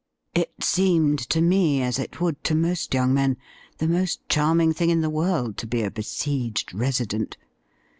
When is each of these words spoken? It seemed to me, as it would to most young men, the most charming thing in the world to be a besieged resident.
It 0.33 0.51
seemed 0.61 1.19
to 1.29 1.41
me, 1.41 1.79
as 1.83 1.99
it 1.99 2.19
would 2.19 2.43
to 2.45 2.55
most 2.55 2.95
young 2.95 3.13
men, 3.13 3.37
the 3.77 3.87
most 3.87 4.27
charming 4.29 4.73
thing 4.73 4.89
in 4.89 5.01
the 5.01 5.11
world 5.11 5.57
to 5.57 5.67
be 5.67 5.83
a 5.83 5.91
besieged 5.91 6.73
resident. 6.73 7.37